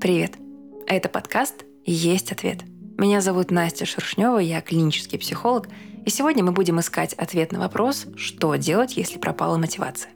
[0.00, 0.32] Привет!
[0.86, 2.60] Это подкаст «Есть ответ».
[2.96, 5.68] Меня зовут Настя Шершнева, я клинический психолог,
[6.06, 10.10] и сегодня мы будем искать ответ на вопрос, что делать, если пропала мотивация.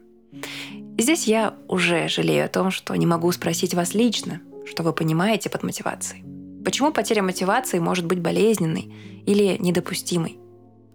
[0.96, 4.94] И здесь я уже жалею о том, что не могу спросить вас лично, что вы
[4.94, 6.24] понимаете под мотивацией.
[6.64, 8.90] Почему потеря мотивации может быть болезненной
[9.26, 10.38] или недопустимой?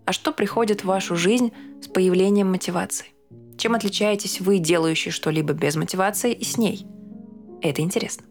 [0.06, 3.10] А что приходит в вашу жизнь с появлением мотивации?
[3.56, 6.88] Чем отличаетесь вы, делающие что-либо без мотивации, и с ней?
[7.62, 8.26] Это интересно.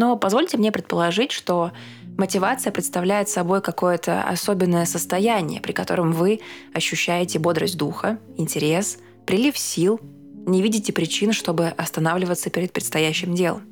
[0.00, 1.72] Но позвольте мне предположить, что
[2.16, 6.40] мотивация представляет собой какое-то особенное состояние, при котором вы
[6.72, 8.96] ощущаете бодрость духа, интерес,
[9.26, 10.00] прилив сил,
[10.46, 13.64] не видите причин, чтобы останавливаться перед предстоящим делом.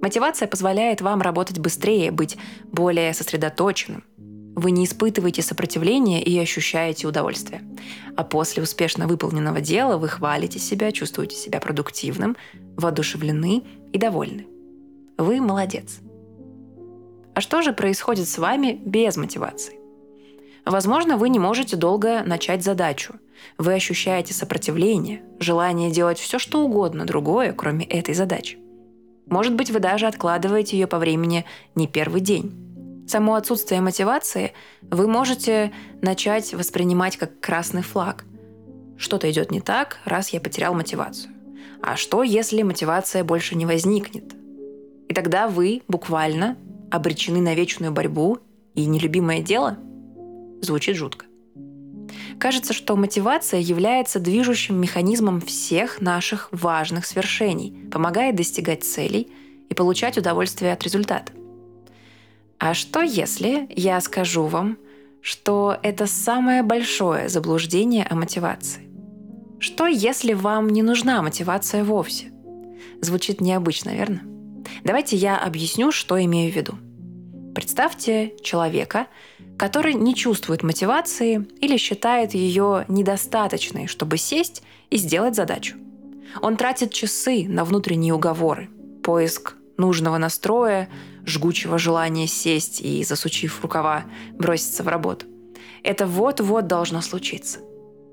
[0.00, 2.38] Мотивация позволяет вам работать быстрее, быть
[2.70, 4.04] более сосредоточенным.
[4.54, 7.60] Вы не испытываете сопротивления и ощущаете удовольствие.
[8.16, 12.36] А после успешно выполненного дела вы хвалите себя, чувствуете себя продуктивным,
[12.76, 14.46] воодушевлены и довольны.
[15.18, 16.00] Вы молодец.
[17.34, 19.78] А что же происходит с вами без мотивации?
[20.64, 23.14] Возможно, вы не можете долго начать задачу.
[23.58, 28.58] Вы ощущаете сопротивление, желание делать все, что угодно другое, кроме этой задачи.
[29.26, 33.04] Может быть, вы даже откладываете ее по времени не первый день.
[33.08, 38.24] Само отсутствие мотивации вы можете начать воспринимать как красный флаг.
[38.96, 41.32] Что-то идет не так, раз я потерял мотивацию.
[41.82, 44.34] А что, если мотивация больше не возникнет?
[45.12, 46.56] И тогда вы буквально
[46.90, 48.38] обречены на вечную борьбу
[48.74, 49.76] и нелюбимое дело?
[50.62, 51.26] Звучит жутко.
[52.38, 59.30] Кажется, что мотивация является движущим механизмом всех наших важных свершений, помогает достигать целей
[59.68, 61.30] и получать удовольствие от результата.
[62.58, 64.78] А что если я скажу вам,
[65.20, 68.88] что это самое большое заблуждение о мотивации?
[69.60, 72.32] Что если вам не нужна мотивация вовсе?
[73.02, 74.31] Звучит необычно, верно?
[74.84, 76.74] Давайте я объясню, что имею в виду.
[77.54, 79.08] Представьте человека,
[79.58, 85.76] который не чувствует мотивации или считает ее недостаточной, чтобы сесть и сделать задачу.
[86.40, 88.70] Он тратит часы на внутренние уговоры,
[89.02, 90.88] поиск нужного настроя,
[91.26, 95.26] жгучего желания сесть и, засучив рукава, броситься в работу.
[95.82, 97.58] Это вот-вот должно случиться.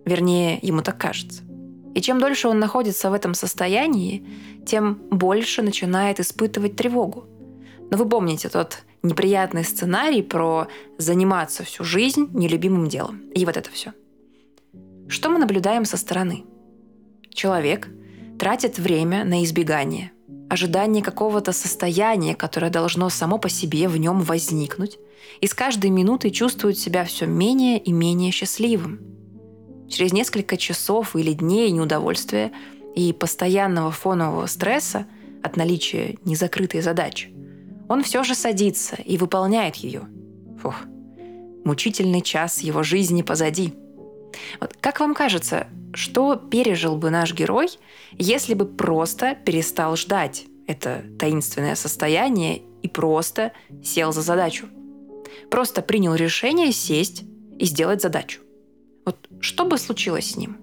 [0.05, 1.43] Вернее, ему так кажется.
[1.95, 4.25] И чем дольше он находится в этом состоянии,
[4.65, 7.25] тем больше начинает испытывать тревогу.
[7.89, 10.67] Но вы помните тот неприятный сценарий про
[10.97, 13.21] заниматься всю жизнь нелюбимым делом.
[13.33, 13.93] И вот это все.
[15.07, 16.45] Что мы наблюдаем со стороны?
[17.33, 17.89] Человек
[18.37, 20.11] тратит время на избегание,
[20.49, 24.99] ожидание какого-то состояния, которое должно само по себе в нем возникнуть,
[25.41, 28.99] и с каждой минутой чувствует себя все менее и менее счастливым.
[29.89, 32.51] Через несколько часов или дней неудовольствия
[32.95, 35.07] и постоянного фонового стресса
[35.43, 37.33] от наличия незакрытой задачи,
[37.87, 40.03] он все же садится и выполняет ее.
[40.61, 40.75] Фух,
[41.65, 43.73] мучительный час его жизни позади.
[44.59, 47.69] Вот как вам кажется, что пережил бы наш герой,
[48.11, 54.67] если бы просто перестал ждать это таинственное состояние и просто сел за задачу?
[55.49, 57.23] Просто принял решение сесть
[57.57, 58.41] и сделать задачу.
[59.09, 60.57] Вот что бы случилось с ним?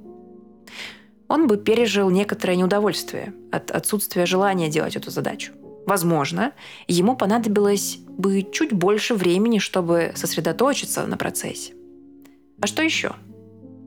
[1.27, 5.53] Он бы пережил некоторое неудовольствие от отсутствия желания делать эту задачу.
[5.85, 6.53] Возможно,
[6.87, 11.75] ему понадобилось бы чуть больше времени, чтобы сосредоточиться на процессе.
[12.61, 13.17] А что еще?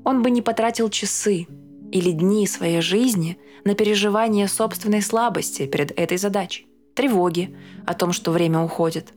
[0.04, 1.48] Он бы не потратил часы
[1.94, 7.56] или дни своей жизни на переживание собственной слабости перед этой задачей, тревоги
[7.86, 9.14] о том, что время уходит,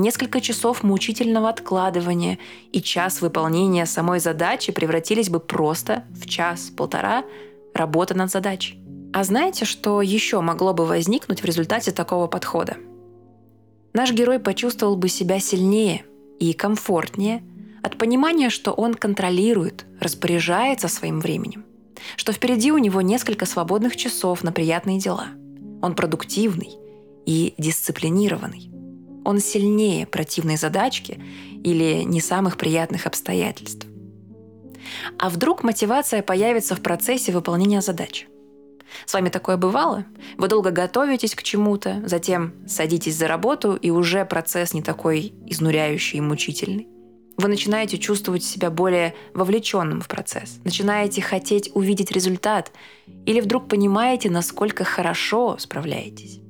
[0.00, 2.38] Несколько часов мучительного откладывания
[2.72, 7.22] и час выполнения самой задачи превратились бы просто в час-полтора
[7.74, 8.82] работы над задачей.
[9.12, 12.78] А знаете, что еще могло бы возникнуть в результате такого подхода?
[13.92, 16.06] Наш герой почувствовал бы себя сильнее
[16.38, 17.44] и комфортнее
[17.82, 21.66] от понимания, что он контролирует, распоряжается своим временем,
[22.16, 25.26] что впереди у него несколько свободных часов на приятные дела.
[25.82, 26.70] Он продуктивный
[27.26, 28.69] и дисциплинированный.
[29.30, 31.22] Он сильнее противной задачки
[31.62, 33.86] или не самых приятных обстоятельств.
[35.20, 38.26] А вдруг мотивация появится в процессе выполнения задачи?
[39.06, 40.04] С вами такое бывало?
[40.36, 46.18] Вы долго готовитесь к чему-то, затем садитесь за работу, и уже процесс не такой изнуряющий
[46.18, 46.88] и мучительный.
[47.36, 52.72] Вы начинаете чувствовать себя более вовлеченным в процесс, начинаете хотеть увидеть результат,
[53.26, 56.40] или вдруг понимаете, насколько хорошо справляетесь.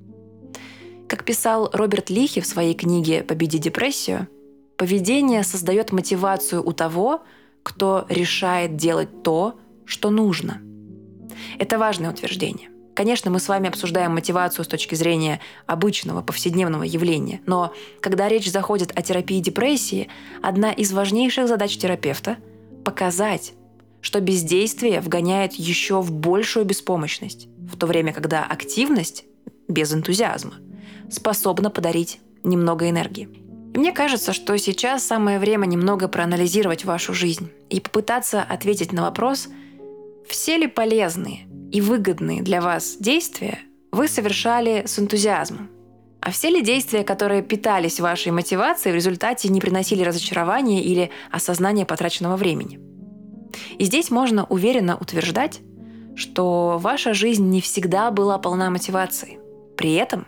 [1.10, 4.28] Как писал Роберт Лихи в своей книге «Победи депрессию»,
[4.76, 7.24] поведение создает мотивацию у того,
[7.64, 10.62] кто решает делать то, что нужно.
[11.58, 12.70] Это важное утверждение.
[12.94, 18.48] Конечно, мы с вами обсуждаем мотивацию с точки зрения обычного повседневного явления, но когда речь
[18.48, 20.06] заходит о терапии депрессии,
[20.42, 22.36] одна из важнейших задач терапевта–
[22.84, 23.54] показать,
[24.00, 29.24] что бездействие вгоняет еще в большую беспомощность, в то время, когда активность,
[29.66, 30.54] без энтузиазма,
[31.10, 33.28] способна подарить немного энергии.
[33.74, 39.02] И мне кажется, что сейчас самое время немного проанализировать вашу жизнь и попытаться ответить на
[39.02, 39.48] вопрос,
[40.28, 43.60] все ли полезные и выгодные для вас действия
[43.92, 45.70] вы совершали с энтузиазмом.
[46.20, 51.86] А все ли действия, которые питались вашей мотивацией, в результате не приносили разочарования или осознания
[51.86, 52.78] потраченного времени?
[53.78, 55.60] И здесь можно уверенно утверждать,
[56.16, 59.38] что ваша жизнь не всегда была полна мотивацией.
[59.76, 60.26] При этом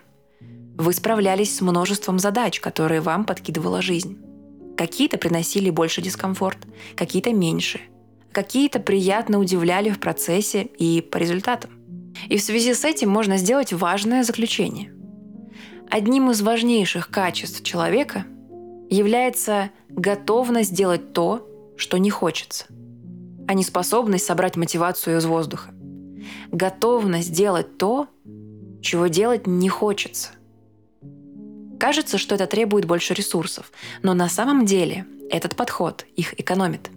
[0.77, 4.17] вы справлялись с множеством задач, которые вам подкидывала жизнь.
[4.75, 6.57] Какие-то приносили больше дискомфорт,
[6.95, 7.79] какие-то меньше,
[8.31, 11.71] какие-то приятно удивляли в процессе и по результатам.
[12.27, 14.93] И в связи с этим можно сделать важное заключение.
[15.91, 18.25] Одним из важнейших качеств человека
[18.89, 21.47] является готовность делать то,
[21.77, 22.65] что не хочется,
[23.47, 25.71] а не способность собрать мотивацию из воздуха.
[26.51, 28.07] Готовность делать то,
[28.81, 30.31] чего делать не хочется–
[31.79, 33.71] Кажется, что это требует больше ресурсов,
[34.01, 36.89] но на самом деле этот подход их экономит.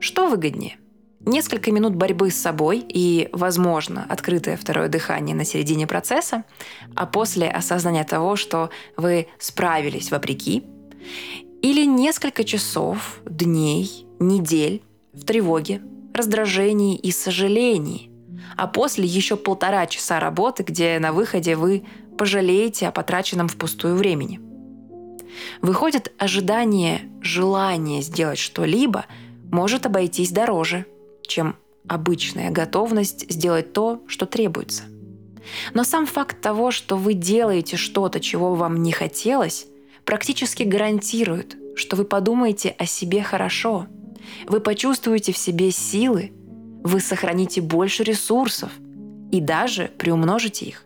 [0.00, 0.76] Что выгоднее?
[1.20, 6.44] Несколько минут борьбы с собой и, возможно, открытое второе дыхание на середине процесса,
[6.94, 10.62] а после осознания того, что вы справились вопреки,
[11.62, 14.82] или несколько часов, дней, недель
[15.12, 15.82] в тревоге,
[16.14, 18.10] раздражении и сожалении,
[18.56, 21.84] а после еще полтора часа работы, где на выходе вы
[22.16, 24.40] пожалеете о потраченном впустую времени.
[25.62, 29.06] Выходит, ожидание, желание сделать что-либо
[29.50, 30.86] может обойтись дороже,
[31.22, 34.84] чем обычная готовность сделать то, что требуется.
[35.74, 39.66] Но сам факт того, что вы делаете что-то, чего вам не хотелось,
[40.04, 43.86] практически гарантирует, что вы подумаете о себе хорошо,
[44.48, 46.32] вы почувствуете в себе силы,
[46.82, 48.70] вы сохраните больше ресурсов
[49.30, 50.85] и даже приумножите их.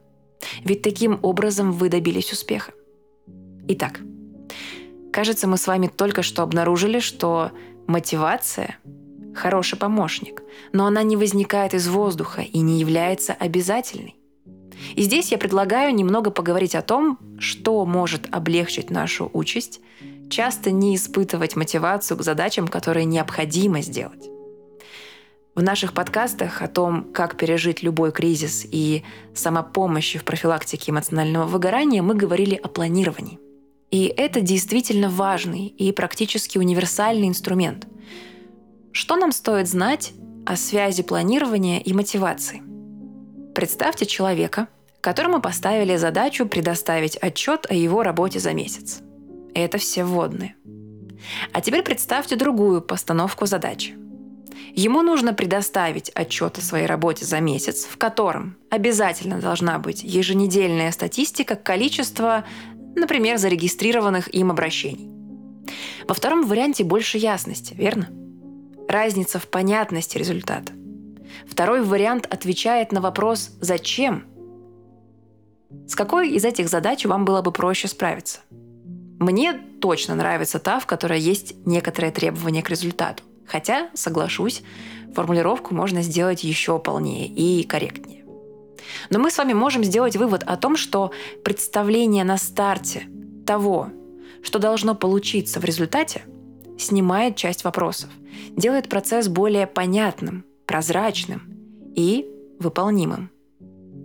[0.65, 2.73] Ведь таким образом вы добились успеха.
[3.69, 4.01] Итак,
[5.13, 7.51] кажется, мы с вами только что обнаружили, что
[7.87, 8.79] мотивация–
[9.35, 10.43] хороший помощник,
[10.73, 14.17] но она не возникает из воздуха и не является обязательной.
[14.95, 19.81] И здесь я предлагаю немного поговорить о том, что может облегчить нашу участь,
[20.31, 24.30] часто не испытывать мотивацию к задачам, которые необходимо сделать.
[25.61, 29.05] В наших подкастах о том, как пережить любой кризис и
[29.35, 33.39] самопомощи в профилактике эмоционального выгорания мы говорили о планировании.
[33.91, 37.87] И это действительно важный и практически универсальный инструмент.
[38.93, 40.15] Что нам стоит знать
[40.47, 42.63] о связи планирования и мотивации?
[43.55, 44.67] Представьте человека,
[45.03, 49.01] которому поставили задачу предоставить отчет о его работе за месяц.
[49.55, 50.55] Это все вводные.
[51.53, 53.95] А теперь представьте другую постановку задачи.
[54.75, 60.93] Ему нужно предоставить отчет о своей работе за месяц, в котором обязательно должна быть еженедельная
[60.93, 62.45] статистика количества,
[62.95, 65.11] например, зарегистрированных им обращений.
[66.07, 68.09] Во втором варианте больше ясности, верно?
[68.89, 70.73] Разница в понятности результата.
[71.47, 74.25] Второй вариант отвечает на вопрос «Зачем?».
[75.87, 78.41] С какой из этих задач вам было бы проще справиться?
[79.21, 83.23] Мне точно нравится та, в которой есть некоторые требования к результату.
[83.51, 84.63] Хотя, соглашусь,
[85.13, 88.25] формулировку можно сделать еще полнее и корректнее.
[89.11, 91.11] Но мы с вами можем сделать вывод о том, что
[91.43, 93.09] представление на старте
[93.45, 93.89] того,
[94.45, 96.23] что должно получиться в результате,
[96.79, 98.09] снимает часть вопросов,
[98.51, 101.43] делает процесс более понятным, прозрачным
[101.97, 102.31] и
[102.61, 103.33] выполнимым.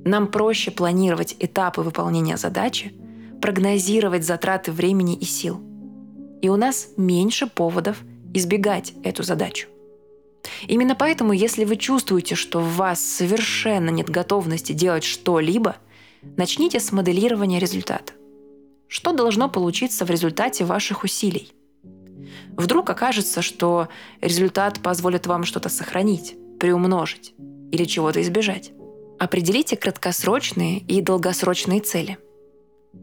[0.05, 2.95] Нам проще планировать этапы выполнения задачи,
[3.43, 5.61] прогнозировать затраты времени и сил.
[6.41, 7.97] И у нас меньше поводов–
[8.35, 9.67] избегать эту задачу.
[10.67, 15.77] Именно поэтому, если вы чувствуете, что в вас совершенно нет готовности делать что-либо,
[16.37, 18.13] начните с моделирования результата.
[18.87, 21.51] Что должно получиться в результате ваших усилий?
[22.51, 23.89] Вдруг окажется, что
[24.21, 27.33] результат позволит вам что-то сохранить, приумножить
[27.71, 28.71] или чего-то избежать.
[29.17, 32.17] Определите краткосрочные и долгосрочные цели.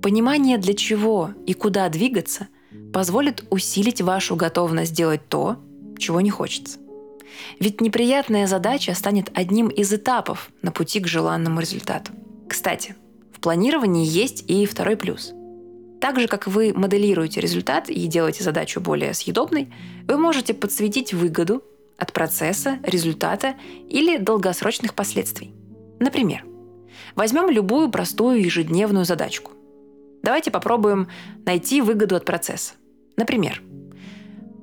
[0.00, 2.48] Понимание, для чего и куда двигаться–
[2.92, 5.56] позволит усилить вашу готовность делать то,
[5.98, 6.78] чего не хочется.
[7.58, 12.12] Ведь неприятная задача станет одним из этапов на пути к желанному результату.
[12.48, 12.94] Кстати,
[13.32, 15.32] в планировании есть и второй плюс.
[16.00, 19.72] Так же, как вы моделируете результат и делаете задачу более съедобной,
[20.06, 21.62] вы можете подсветить выгоду,
[22.02, 23.54] от процесса, результата
[23.88, 25.54] или долгосрочных последствий.
[26.00, 26.44] Например,
[27.14, 29.52] возьмем любую простую ежедневную задачку.
[30.22, 31.08] Давайте попробуем
[31.44, 32.74] найти выгоду от процесса.
[33.16, 33.62] Например,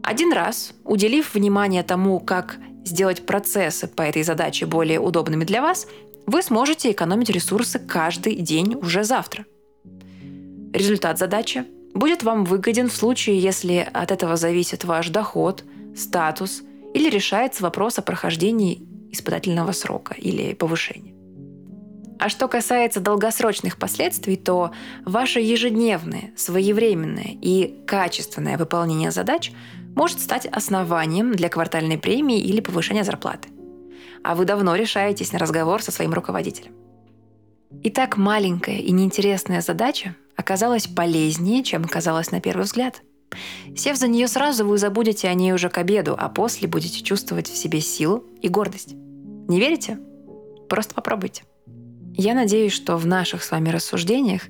[0.03, 5.87] один раз, уделив внимание тому, как сделать процессы по этой задаче более удобными для вас,
[6.25, 9.45] вы сможете экономить ресурсы каждый день уже завтра.
[10.73, 15.63] Результат задачи будет вам выгоден в случае, если от этого зависит ваш доход,
[15.95, 16.63] статус
[16.93, 21.18] или решается вопрос о прохождении испытательного срока или повышения.
[22.19, 24.71] А что касается долгосрочных последствий, то
[25.05, 29.53] ваше ежедневное, своевременное и качественное выполнение задач
[29.95, 33.47] может стать основанием для квартальной премии или повышения зарплаты.
[34.21, 36.73] А вы давно решаетесь на разговор со своим руководителем.
[37.83, 43.01] Итак, маленькая и неинтересная задача оказалась полезнее, чем казалось на первый взгляд.
[43.77, 47.47] Сев за нее сразу, вы забудете о ней уже к обеду, а после будете чувствовать
[47.47, 48.93] в себе силу и гордость.
[48.93, 49.99] Не верите?
[50.67, 51.43] Просто попробуйте.
[52.21, 54.41] Я надеюсь, что в наших с вами рассуждениях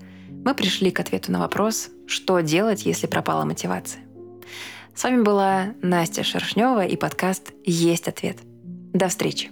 [0.44, 4.02] мы пришли к ответу на вопрос, что делать, если пропала мотивация.
[4.96, 8.38] С вами была Настя Шершнева и подкаст «Есть ответ».
[8.92, 9.52] До встречи!